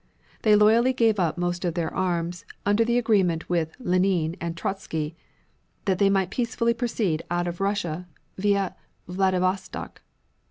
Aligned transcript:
They 0.41 0.55
loyally 0.55 0.93
gave 0.93 1.19
up 1.19 1.37
most 1.37 1.63
of 1.63 1.75
their 1.75 1.93
arms 1.93 2.43
under 2.65 2.81
agreement 2.85 3.47
with 3.47 3.75
Lenine 3.77 4.35
and 4.41 4.57
Trotzky 4.57 5.15
that 5.85 5.99
they 5.99 6.09
might 6.09 6.31
peacefully 6.31 6.73
proceed 6.73 7.21
out 7.29 7.47
of 7.47 7.61
Russia 7.61 8.07
via 8.35 8.75
Vladivostok. 9.07 10.01